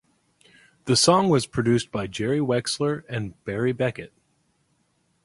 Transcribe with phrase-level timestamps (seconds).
[0.85, 4.11] The song was produced by Jerry Wexler and Barry Beckett.